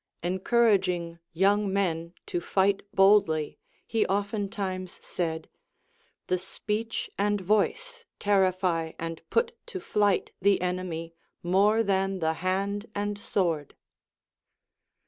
[0.23, 5.47] Encouraging young men to fight boldly, he oftentimes said.
[6.25, 12.87] The speech and voice terrify and put to flight the enemy more than the hand
[12.95, 13.75] and sword.